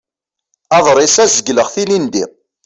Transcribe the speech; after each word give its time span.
Aḍris-a 0.77 1.25
zegleɣ-t 1.33 1.75
ilindi. 1.81 2.23